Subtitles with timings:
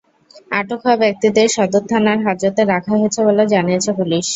[0.51, 4.25] আটক হওয়া ব্যক্তিদের সদর থানার হাজতে রাখা হয়েছে বলে জানিয়েছে পুলিশ।